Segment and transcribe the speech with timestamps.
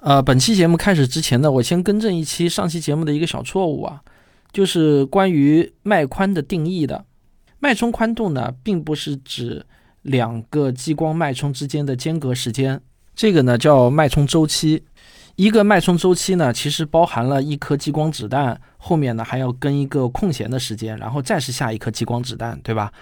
[0.00, 4.00] 呃，本期节目开始之前呢，我先更正一期上期节目的一个小错误啊，
[4.52, 7.04] 就是关于脉宽的定义的。
[7.58, 9.66] 脉冲宽度呢，并不是指
[10.02, 12.80] 两个激光脉冲之间的间隔时间，
[13.16, 14.84] 这个呢叫脉冲周期。
[15.34, 22.92] 一个脉冲周期呢，其实包含了一颗激光子弹，后面呢还要跟一个空闲的时间，然后再是下一颗激光子弹，对吧？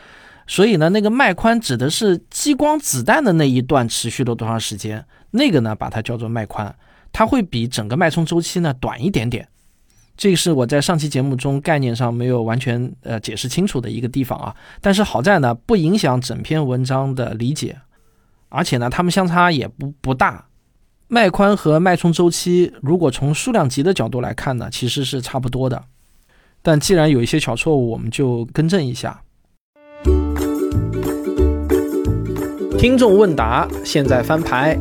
[0.46, 5.04] 所以呢，那个脉宽指的是激光子弹的那一段持续了多长时间，
[5.36, 6.74] 那个呢把它叫做脉宽，
[7.12, 9.46] 它会比整个脉冲周期呢短一点点。
[10.16, 17.76] 这是我在上期节目中概念上没有完全呃解释清楚的一个地方啊，但是好在呢不影响整篇文章的理解，
[18.48, 20.46] 而且呢它们相差也不不大。
[21.08, 25.84] 脉宽和脉冲周期如果从数量级的角度来看呢，其实是差不多的。
[26.62, 29.22] 但既然有一些小错误，我们就更正一下。
[32.78, 34.76] 听众问答，现在翻牌。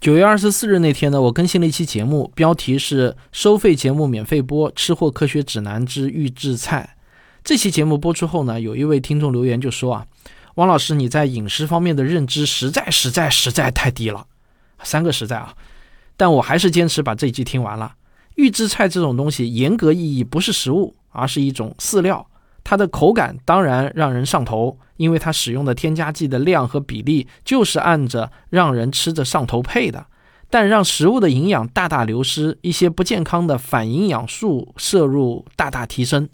[0.00, 6.96] 九月二十四日那天呢，我更新了一期节目，标题是“收费节目免费播吃货科学指南之预制菜”。
[7.42, 10.06] 这期节目播出后呢，有一位听众留言就说啊，
[10.54, 14.24] 汪老师你在饮食方面的认知实在实在实在太低了，
[14.84, 15.52] 三个实在啊！
[16.16, 17.96] 但我还是坚持把这一集听完了。
[18.36, 22.24] 预制菜这种东西，严格意义不是食物，而是一种饲料。
[22.62, 30.06] 它的口感当然让人上头，因为它使用的添加剂的量和比例就是按着让人吃着上头配的。
[30.50, 36.28] 但让食物的营养大大流失，一些不健康的反营养素摄入大大提升，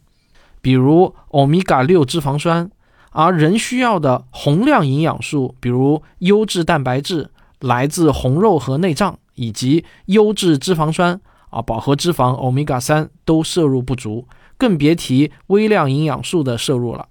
[0.60, 2.70] 比如欧米伽六脂肪酸，
[3.10, 11.20] 而人需要的宏量营养素，比如优质蛋白质，来自红肉和内脏，以及优质脂肪酸
[11.50, 14.28] 啊饱和脂肪欧米伽三都摄入不足。
[14.56, 17.08] 更别提微量营养素的摄入了。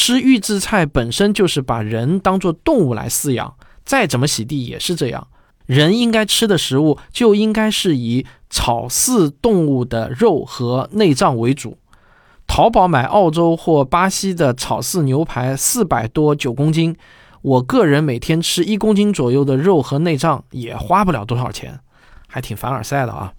[0.00, 5.26] 吃预制菜本身就是把人当作动物来饲养，再怎么洗地也是这样。
[5.66, 11.78] 人应该吃的食物就应该是以草饲动物的肉和内脏为主。
[12.46, 16.96] 淘宝买澳洲或巴西的草饲牛排，四百多九公斤，
[17.42, 21.80] 我个人每天吃一公斤左右的肉和内脏，也花不了多少钱，
[22.28, 23.32] 还挺凡尔赛的啊。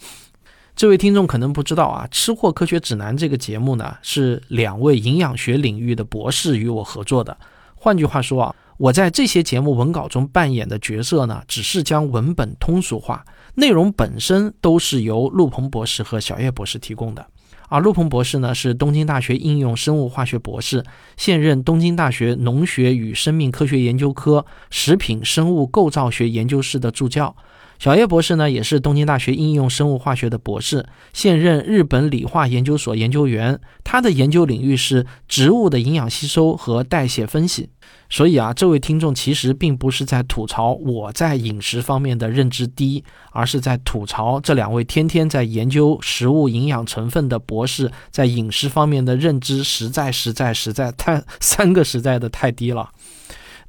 [0.79, 7.38] 这位听众可能不知道啊，《吃货科学指南》这个节目呢，是两位营养学领域的博士与我合作的。
[7.75, 13.25] 换句话说啊，我在这些节目文稿中扮演的角色呢，只是将文本通俗化，
[13.56, 17.28] 内容本身都是由陆鹏博士和小叶博士提供的。
[17.68, 20.81] 而陆鹏博士呢，是东京大学应用生物化学博士，
[21.18, 27.35] 现任东京大学农学与生命科学研究科食品生物构造学研究室的助教。
[27.79, 33.57] 小叶博士呢，也是东京大学应用生物化学的博士，现任日本理化研究所研究员。
[33.85, 37.69] 他的研究领域是植物的营养吸收和代谢分析。
[38.09, 52.89] 所以啊，这位听众其实并不是在吐槽我在饮食方面的认知低，而是在吐槽这两位天天在研究食物营养成分的博士在饮食方面的认知实在实在实在太三个实在的太低了。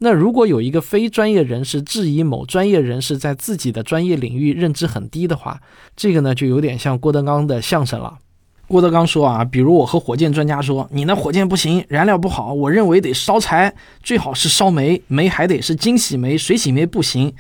[0.03, 5.61] 那如果有一个非专业人士质疑某专业人士在自己的专业领域认知很低的话，
[5.95, 8.19] 这个呢就有点像郭德纲的相声了。
[8.67, 17.35] 郭德纲说啊，比如我和火箭专家说，你那火箭不行，燃料不好，我认为得烧柴，最好是烧煤，煤还得是精洗煤，水洗煤不行。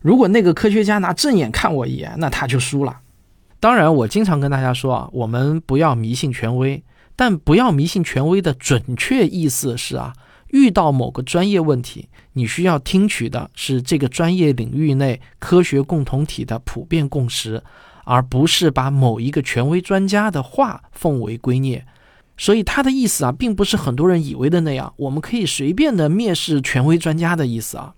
[0.00, 3.00] 如果那个科学家拿正眼看我一眼，那他就输了。
[3.60, 6.82] 当然，我经常跟大家说啊，我们不要迷信权威，
[7.16, 10.14] 但不要迷信权威的准确意思是啊。
[10.50, 17.62] 遇到某个专业问题，你需要听取的是这个专业领域内科学共同体的普遍共识，
[18.04, 21.82] 而不是把某一个权威专家的话奉为圭臬。
[22.36, 27.94] 所以他的意思啊，并不是很多人以为的那样，我们可以随便的蔑视权威专家的意思啊。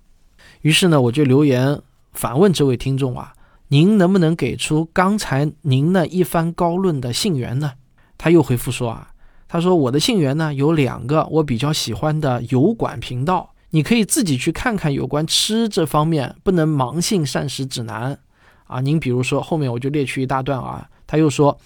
[0.62, 1.80] 于是呢，我就留言
[2.12, 3.34] 反问这位听众啊，
[3.68, 7.72] 您能不能给出刚才您那一番高论的信源呢？
[8.18, 9.10] 他又回复说啊。
[9.52, 18.16] 他说：“我的信源呢有两个，我比较喜欢的油管频道，你可以自己去看看有关吃这方面，不能盲信膳食指南
[18.68, 18.80] 啊。
[18.80, 20.88] 您比如说后面我就列举一大段啊。
[21.04, 21.58] 他又说，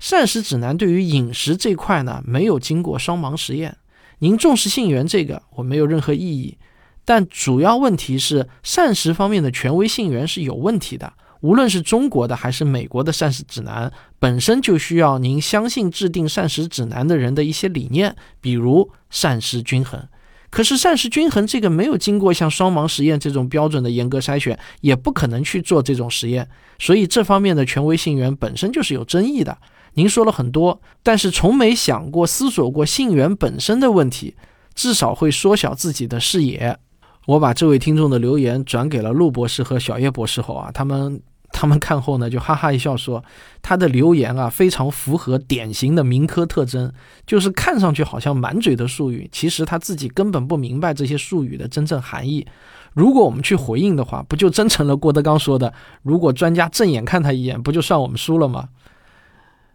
[0.00, 3.76] 膳食指南对于饮食这块呢没有经过双盲实验。
[4.18, 6.58] 您重视信源这个我没有任何异议，
[7.04, 20.02] 但主要问题是膳食方面的权威信源是有问题的。”无论是中国的还是美国的膳食指南，本身就需要您相信制定膳食指南的人的一些理念，比如膳食均衡。
[20.50, 26.48] 可是膳食均衡这个没有经过像双盲实验这种标准的严格筛选，也不可能去做这种实验，
[26.78, 29.58] 所以这方面的权威信源本身就是有争议的。
[29.94, 34.34] 您说了很多，但是从没想过、思索过信源本身的问题，
[34.74, 36.78] 至少会缩小自己的视野。
[37.28, 41.20] 我把这位听众的留言转给了陆博士和小叶博士后啊，他们
[41.52, 43.22] 他们看后呢就哈哈一笑说，
[43.60, 46.90] 他的留言啊非常符合典型的民科特征，
[47.26, 52.46] 就是看上去好像满嘴的术语，其实他自己根本不明白这些术语的真正含义。
[52.94, 58.70] 如果我们去回应的话，不就真成了郭德纲说的，如果专家正眼看他一眼，不就算我们输了吗？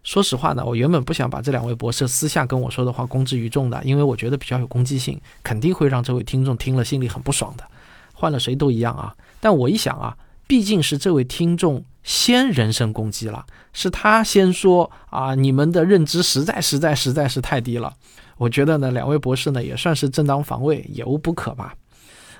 [0.04, 7.64] 说实话呢，我原本不想把这两位博士私下跟我说的话公之于众的，因为我觉得比较有攻击性，肯定会让这位听众听了心里很不爽的。
[8.12, 9.14] 换了谁都一样啊。
[9.40, 10.16] 但我一想啊，
[10.46, 17.94] 毕竟是这位听众先人身攻击了，是他先说啊，你们的认知实在实在实在是太低了。
[18.36, 21.74] 我觉得呢，两位博士呢也算是正当防卫，也无不可吧。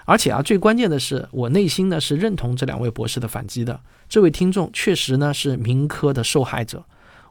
[0.05, 3.81] 而且啊，最关键的是，我内心呢是认同这两位博士的反击的。
[4.06, 6.84] 这位听众确实呢是民科的受害者。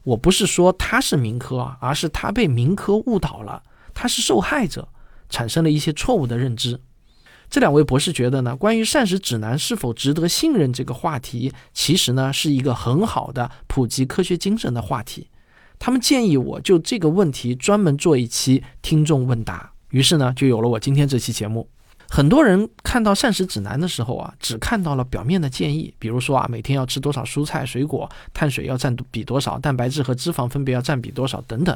[0.04, 3.64] 我不是说他是民科啊，而是他被民科误导了，
[3.94, 4.90] 他是受害者，
[5.30, 6.80] 产生了一些错误的认知。
[7.50, 15.30] 这两位博士觉得呢，关于膳食指南是否值得信任这个话题，其实呢是一个很好的普及科学精神的话题。
[15.78, 21.70] 他们建议我就这个问题专门做一期听众问答，于是呢就有了我今天这期节目。
[22.16, 31.76] 很多人看到膳食指南的时候啊，只看到了表面的建议，比如说啊，每天要吃多少蔬菜水果，碳水要占比多少，蛋白质和脂肪分别要占比多少等等。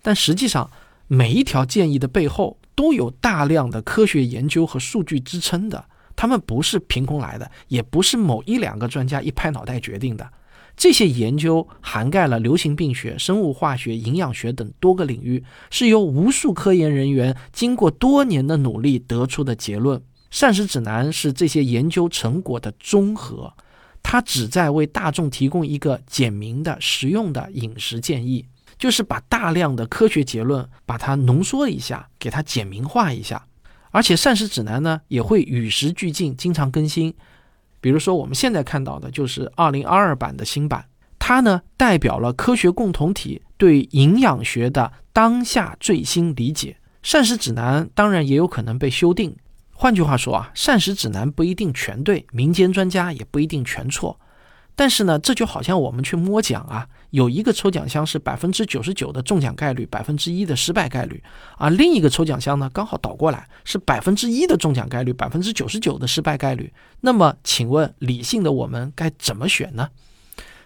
[0.00, 0.70] 但实际上，
[1.06, 5.84] 每一条建议的背后都有大量的科学研究和数据支撑的，
[6.16, 10.26] 他们不是凭空来的，也不是某一两个专家一拍脑袋决定的。
[10.76, 20.02] 这些研究涵盖了流行病学、生物化学、营养学等多个领域，是由无数科研人员经过多年的努力得出的结论。
[20.30, 23.54] 膳食指南是这些研究成果的综合，
[24.02, 28.44] 它旨在为大众提供一个简明的、实用的饮食建议，
[28.76, 33.46] 就是把大量的科学结论把它浓缩一下，给它简明化一下。
[33.92, 37.14] 而且膳食指南呢，也会与时俱进，经常更新。
[37.84, 40.86] 比如说，我们现在看到的就是二零二二版的新版，
[41.18, 46.78] 它呢代表了科学共同体对营养学的当下最新理解。
[47.02, 49.36] 膳食指南当然也有可能被修订。
[49.70, 54.18] 换句话说啊，膳食指南不一定全对，民间专家也不一定全错。
[54.74, 61.22] 但是呢，这就好像我们去摸奖啊，有一个抽奖箱是百分之九十九的中奖概率，百分之一的失败概率，
[61.56, 66.72] 而另一个抽奖箱呢刚好倒过来，是百分之一的中奖概率，百分之九十九的失败概率。
[67.02, 69.90] 那么，请问理性的我们该怎么选呢？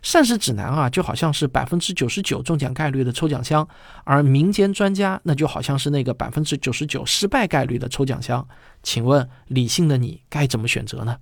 [0.01, 3.69] 膳食指南啊，就好像是百分之九十九中奖概率的抽奖箱，
[4.05, 8.49] 而民间专家那就好像是那个百分之九十九失败概率的抽奖箱。
[8.83, 11.19] 请问理性的你该怎么选择呢？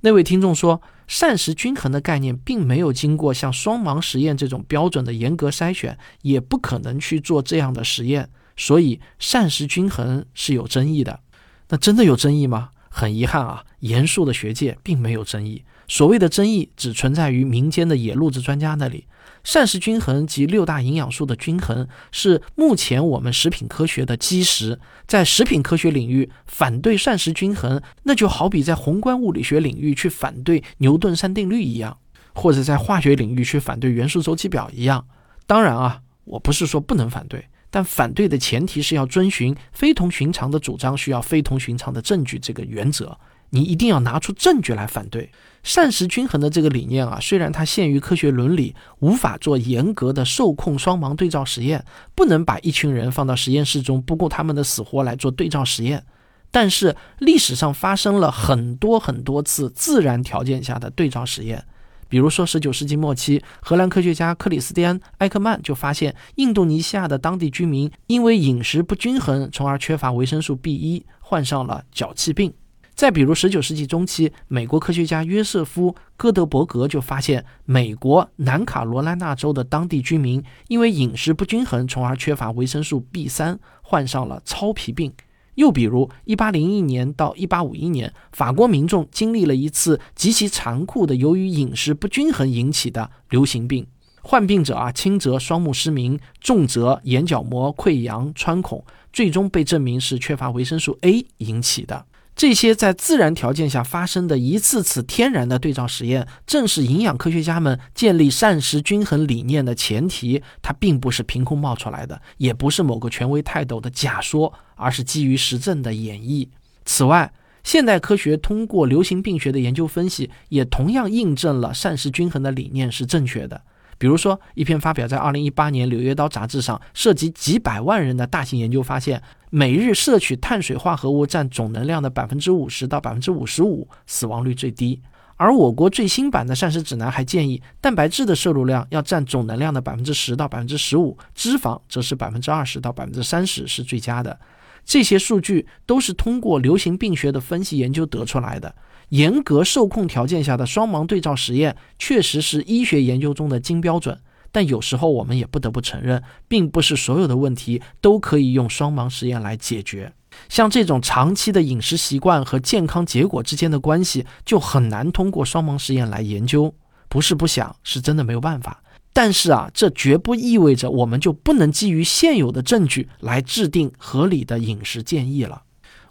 [0.00, 11.20] 那位听众说，膳食均衡的概念并没有经过像双盲实验这种标准的严格筛选，也不可能去做这样的实验，所以膳食均衡是有争议的。
[11.68, 12.70] 那真的有争议吗？
[12.88, 15.62] 很遗憾啊，严肃的学界并没有争议。
[15.88, 19.06] 所谓的争议只存在于民间的野路子专家那里。
[19.44, 24.80] 膳食均衡及六大营养素的均衡是目前我们食品科学的基石。
[25.06, 31.96] 在食品科学领域反对膳食均衡，那就好比在宏观物理学领域去反对牛顿三定律一样，
[32.34, 35.06] 或者在化学领域去反对元素周期表一样。
[35.46, 43.16] 当然啊，我不是说不能反对，但反对的前提是要遵循非同寻常的主张需要非同寻常的证据这个原则。
[43.50, 45.30] 你一定要拿出证据来反对
[45.62, 47.18] 膳食均衡的这个理念啊！
[47.20, 51.84] 虽然它限于科学伦理，无法做严格的受控双盲对照实验，
[52.14, 56.04] 不能把一群人放到实验室中不顾他们的死活来做对照实验，
[56.52, 61.64] 但是历史上发生了很多很多次自然条件下的对照实验。
[62.08, 72.54] 比如说，十九世纪末期，荷兰科学家克里斯蒂安·埃克曼就发现，印度尼西亚的当地居民因为饮食不均衡，从而缺乏维生素 B 一，患上了脚气病。
[72.96, 85.12] 再比如，十九世纪中期，美国科学家约瑟夫·戈德伯格就发现，美国南卡罗来纳州的当地居民因为饮食不均衡，从而缺乏维生素 B 三，患上了糙皮病。
[85.56, 93.86] 又比如，一八零一年到一八五一年，法国民众经历了一次极其残酷的由于饮食不均衡引起的流行病，
[94.22, 102.06] 患病者啊，轻则双目失明，重则眼角膜溃疡穿孔，最终被证明是缺乏维生素 A 引起的。
[102.36, 110.42] 这些在自然条件下发生的一次次天然的对照实验，正是营养科学家们建立膳食均衡理念的前提。
[110.60, 116.46] 它并不是凭空冒出来的，也不是某个权威泰斗的假说，而是基于实证的演绎。
[116.84, 117.32] 此外，
[117.64, 123.62] 现代科学通过流行病学的研究分析，也同样印证了膳食均衡的理念是正确的。
[123.98, 135.00] 比如说，一篇发表在2018年《柳叶刀》杂志上、涉及几百万人的大型研究发现，每日摄取碳水化合物占总能量的百分之五十到百分之五十五，死亡率最低。
[135.36, 144.38] 而我国最新版的膳食指南还建议，蛋白质的摄入量要占总能量的百分之十到百分之十五，脂肪则是百分之二十到百分之三十是最佳的。
[144.84, 148.74] 这些数据都是通过流行病学的分析研究得出来的。
[149.10, 154.18] 严格受控条件下的双盲对照实验，确实是医学研究中的金标准。
[154.56, 160.10] 但有时候我们也不得不承认，并不是所有的问题都可以用双盲实验来解决。
[160.48, 166.74] 像这种长期的饮食习惯和健康结果之间的关系，就很难通过双盲实验来研究。
[167.10, 168.82] 不是不想，是真的没有办法。
[169.12, 175.64] 但是啊，这绝不意味着我们就不能基于现有的证据来制定合理的饮食建议了。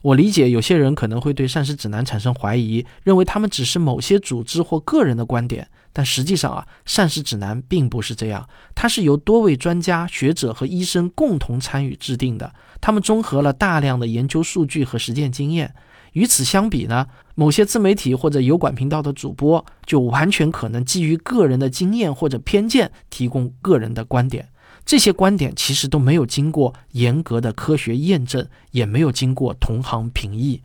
[0.04, 5.68] 我理解有些人可能会对膳食指南产生怀疑，认为他们只是某些组织或个人的观点。
[5.98, 12.54] 但实际上啊，膳食指南并不是这样，它是由多位专家学者和医生共同参与制定的。
[12.82, 15.74] 他们综合了大量的研究数据和实践经验。
[16.12, 24.50] 与此相比呢，某些自媒体或者油管频道的主播就完全可能基于个人的经验或者偏见提供个人的观点。
[24.86, 30.62] 这些观点其实都没有经过严格的科学验证，也没有经过同行评议。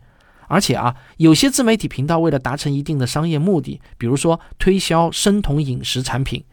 [0.51, 6.43] 而且啊，有些自媒体频道为了达成一定的商业目的，比如说推销生酮饮食产品，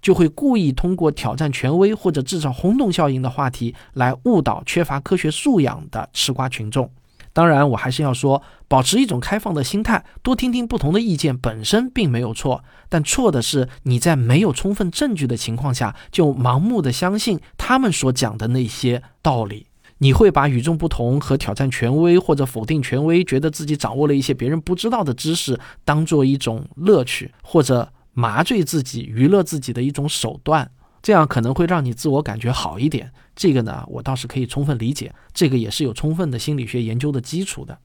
[0.00, 6.88] 就会故意通过挑战权威或者制造轰动效应的话题来误导缺乏科学素养的吃瓜群众。
[7.32, 12.64] 当然，我还是要说，保持一种开放的心态，多听听不同的意见，本身并没有错。
[12.88, 19.67] 但错的是你在没有充分证据的情况下，就盲目的相信他们所讲的那些道理。
[19.98, 30.70] 你会把与众不同和挑战权威或者否定权威，觉得自己掌握了一些别人不知道的知识，当做一种乐趣或者麻醉自己、娱乐自己的一种手段，
[31.02, 33.10] 这样可能会让你自我感觉好一点。
[33.34, 37.78] 这个呢，我倒是可以充分理解，这个也是有充分的心理学研究的基础的。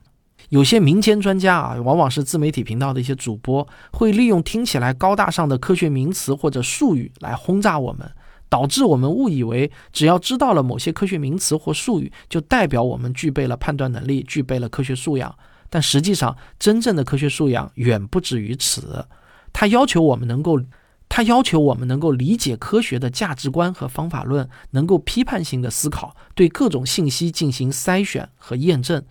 [0.50, 8.08] 有些民间专家啊，往往是自媒体频道的一些主播，会利用听起来高大上的科学名词或者术语来轰炸我们。
[8.54, 15.36] 导致我们误以为，只要知道了某些科学名词或术语，就代表我们具备了判断能力，具备了科学素养。
[15.68, 19.06] 但实际上，真正的科学素养远不止于此。
[19.52, 20.60] 它要求我们能够，
[21.08, 29.02] 它要求我们能够理解科学的价值观和方法论，能够批判性的思考，对各种信息进行筛选和验证。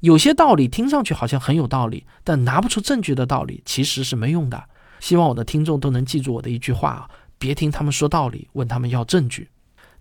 [0.00, 4.62] 有些道理听上去好像很有道理，但拿不出证据的道理其实是没用的。
[5.00, 7.08] 希望我的听众都能记住我的一句话啊。
[7.40, 9.48] 别听他们说道理，问他们要证据。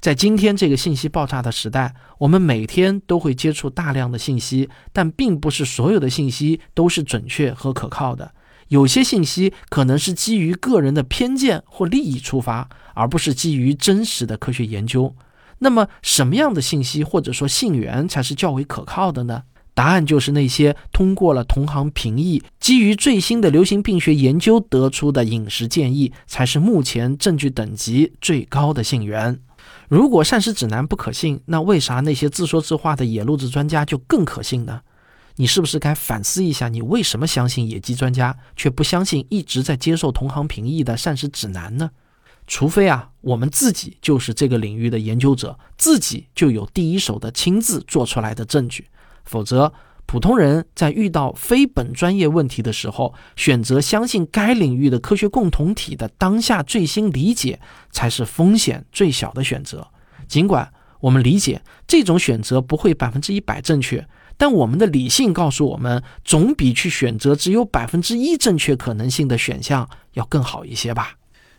[0.02, 8.34] 在今天这个信息爆炸的时代，我们每天都会接触大量的信息，但并不是所有的信息都是准确和可靠的。
[8.68, 15.16] 有些信息可能是基于个人的偏见或利益出发，而不是基于真实的科学研究。
[15.60, 19.44] 那么，什么样的信息或者说信源才是较为可靠的呢？
[19.80, 29.40] 答案就是那些通过了同行评议、基于最新的流行病学研究得出的饮食建议，才是目前证据等级最高的信源。
[29.88, 34.82] 如果膳食指南不可信，那为啥那些自说自话的野路子专家就更可信呢？
[35.38, 41.92] 你是不是该反思一下，你为什么相信野鸡专家，却不相信一直在接受同行评议的膳食指南呢？
[42.46, 48.86] 除非啊，我们自己就是这个领域的研究者，自己就有第一手的亲自做出来的证据。
[49.30, 49.72] 否则，
[50.08, 57.60] 普通人在遇到非本专业问题的时候，选择相信该领域的科学共同体的当下最新理解，
[57.92, 59.88] 才是风险最小的选择。
[60.28, 64.04] 尽管我们理解这种选择不会百分之一百正确，
[64.36, 71.14] 但我们的理性告诉我们，总比去选择只有百分之一正确可能性的选项要更好一些吧。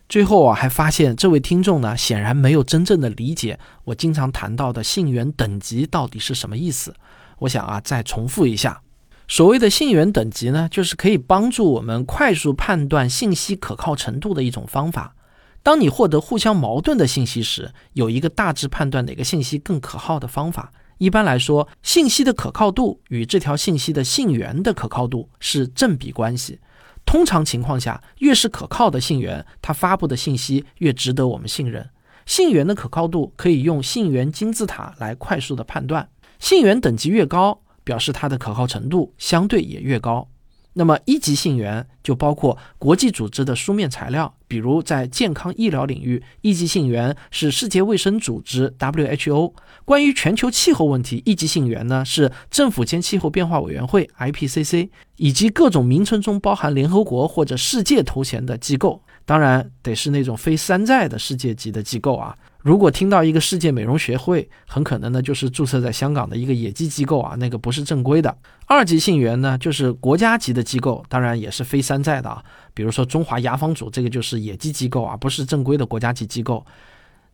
[0.08, 6.92] 最后啊，还发现这位听众呢，显然没有真正的理解我经常谈到的信源等级到底是什么意思。
[7.40, 8.82] 我想啊，再重复一下，
[9.28, 15.14] 所谓的信源等级呢，就是可以帮助我们快速判断信息可靠程度的一种方法。
[15.62, 20.72] 当你获得互相矛盾的信息时，有一个大致判断哪个信息更可靠的方法。
[20.98, 26.60] 一般来说，信息的可靠度与这条信息的信源的可靠度是正比关系。
[27.06, 31.88] 通常情况下，越是可靠的信源，它发布的信息越值得我们信任。
[32.26, 36.08] 信源的可靠度可以用信源金字塔来快速的判断。
[36.40, 40.26] 信源等级越高，表示它的可靠程度相对也越高。
[40.72, 49.52] 那么一级信源就包括国际组织的书面材料，比如在健康医疗领域，一级信源是世界卫生组织 （WHO）；
[49.84, 59.02] 关于全球气候问题，一级信源呢是政府间气候变化委员会 （IPCC） 以及各种名称中包含联合国或者世界头衔的机构。
[59.26, 62.36] 当然得是那种非山寨的世界级的机构啊。
[62.62, 68.36] 如果听到一个世界美容学会，很可能呢就是注册在香港的一个野鸡机构啊，那个不是正规的。
[68.66, 72.44] 二级信源呢就是国家级的机构，当然也是非山寨的啊。
[72.74, 76.64] 比如说中华牙防组，这个就是野鸡机构啊，不是正规的国家级机构。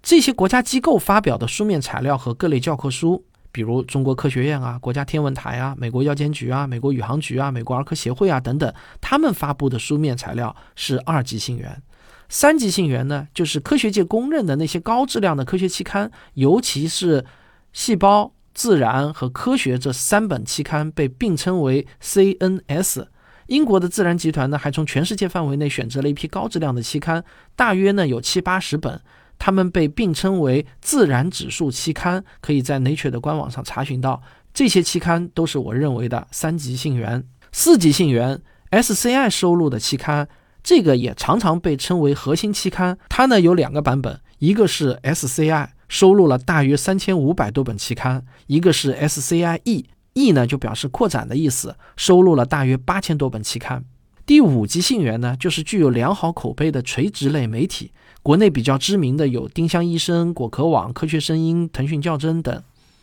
[0.00, 11.82] 这些国家机构发表的书面材料和各类教科书，比如中国科学院啊、国家天文台啊、美国药监局啊、美国宇航局啊、美国儿科协会啊等等，他们发布的书面材料是二级信源。
[12.28, 17.22] 三级信源呢，就是科学界公认的那些高质量的科学期刊，尤其是
[17.72, 23.06] 《细胞》《自然》和《科学》这三本期刊被并称为 CNS。
[23.46, 27.22] 英国的自然集团呢，还从全世界范围内选择了一批高质量的期刊，
[27.54, 29.00] 大约呢有七八十本，
[29.38, 34.20] 它们被并称为自然指数期刊，可以在 Nature 的官网上查询到。
[34.52, 37.22] 这些期刊都是我认为的三级信源。
[37.52, 38.42] 四级信源
[38.72, 40.28] SCI 收录的期刊。
[40.66, 53.84] 这个也常常被称为核心期刊，它呢有两个版本，一个是 SCI 收录了大约三千五百多本期刊，一个是 SCIE，E 呢就表示扩展的意思，收录了大约八千多本期刊。
[54.26, 57.92] 第五级信源呢，就是具有良好口碑的垂直类媒体，
[58.24, 62.60] 国内比较知名的有丁香医生、果壳网、科学声音、腾讯较真等。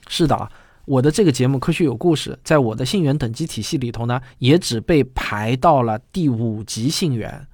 [0.10, 0.52] 是的，
[0.84, 7.48] 我的这个节目《科学有故事》在我的信源等级体系里头呢，也只被排到了第五级信源。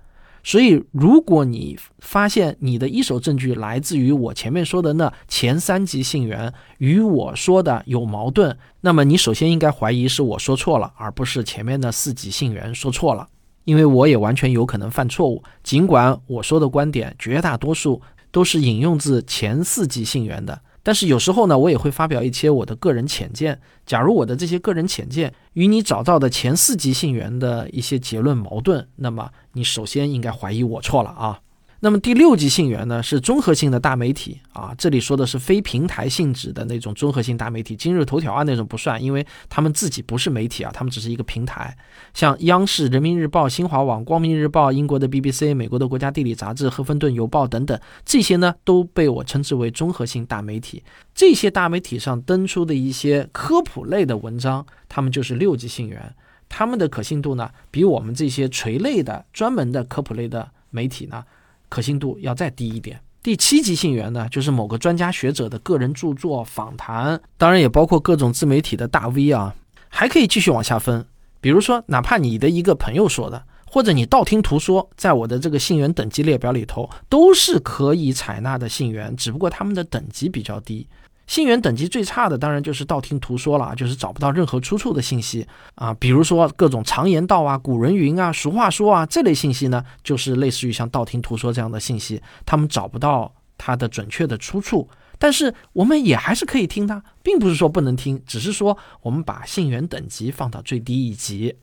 [0.44, 13.28] 所以，如果你发现你的一手证据来自于我前面说的那前三级信源与我说的有矛盾，那么你首先应该怀疑是我说错了，而不是前面的四级信源说错了。
[13.66, 20.60] 因为我也完全有可能犯错误，尽管我说的观点绝大多数都是引用自前四级信源的。
[20.82, 23.60] 但是有时候呢，我也会发表一些我的个人浅见。
[23.86, 31.42] 假如我的这些个人浅见与你找到的前四级信源的一些结论矛盾，那么你首先应该怀疑我错了啊。
[31.82, 41.74] 那么第六级信源呢，是综合性的大媒体啊，这里说的是非平台性质的那种综合性大媒体，今日头条啊那种不算，因为他们自己不是媒体啊，他们只是一个平台。
[42.14, 50.84] 像央视、人民日报、新华网、光明日报、英国的 BBC、美国的国家地理杂志、赫芬顿邮报等等，这些呢都被我称之为综合性大媒体。
[51.16, 56.14] 这些大媒体上登出的一些科普类的文章，他们就是六级信源，
[56.50, 61.24] 他们的可信度呢，比我们这些垂类的专门的科普类的媒体呢。
[61.70, 63.00] 可信度要再低一点。
[63.22, 69.54] 第七级信源呢，就是某个专家学者的个人著作、访谈，当然也包括各种自媒体的大 V 啊，
[69.90, 71.06] 还可以继续往下分。
[71.42, 80.88] 比如说，哪怕你的一个朋友说的，或者你道听途说，在我的这个信源等级列表里头，都是可以采纳的信源，只不过他们的等级比较低。
[81.30, 85.94] 信源等级最差的，当然就是道听途说了，就是找不到任何出处的信息啊。
[85.94, 94.90] 比如说各种常言道啊、古人云啊、俗话说啊这类信息呢，就是类似于像道听途说这样的信息，他们找不到它的准确的出处。
[95.20, 101.56] 但是我们也还是可以听的，并不是说不能听，只是说我们把信源等级放到最低一级。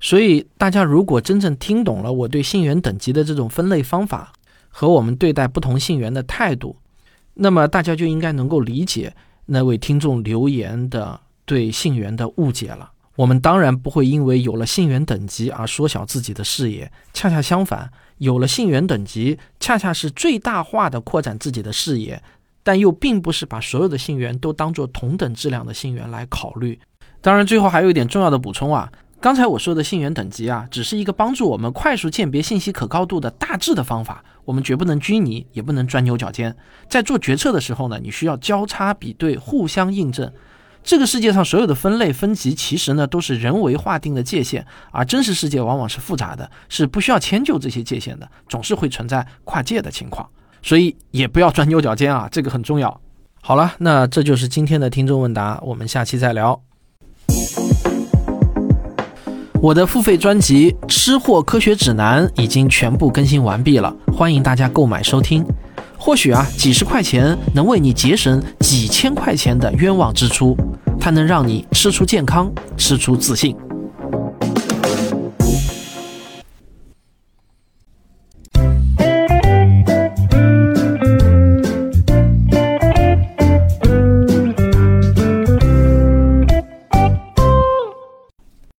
[0.00, 4.34] 所以大家如果真正听懂了我对信源等级的这种分类方法
[4.68, 6.76] 和我们对待不同信源的态度。
[7.34, 9.14] 那么大家就应该能够理解
[9.46, 12.90] 那位听众留言的对信源的误解了。
[13.16, 22.20] 我们当然不会因为有了信源等级而缩小自己的视野，恰恰相反，有了信源等级，恰恰是最大化的扩展自己的视野，
[22.62, 26.78] 但又并不是把所有的信源都当做同等质量的信源来考虑。
[27.20, 28.90] 当然，最后还有一点重要的补充啊。
[29.24, 36.54] 刚才我说的信源等级啊，只是一个帮助我们快速鉴别信息可靠度的大致的方法，我们绝不能拘泥，也不能钻牛角尖。
[36.90, 40.30] 在做决策的时候呢，你需要交叉比对，互相印证。
[40.82, 50.28] 这个世界上所有的分类分级，其实呢都是人为划定的界限，而真实世界往往是复杂的，是不需要迁就这些界限的，总是会存在跨界的情况。
[50.62, 53.00] 所以也不要钻牛角尖啊，这个很重要。
[53.40, 56.60] 好了，那这就是今天的听众问答，我们下期再聊。
[59.64, 65.42] 我的付费专辑《吃货科学指南》已经全部更新完毕了，欢迎大家购买收听。
[65.96, 70.54] 或许啊，几十块钱能为你节省几千块钱的冤枉支出，
[71.00, 73.56] 它能让你吃出健康，吃出自信。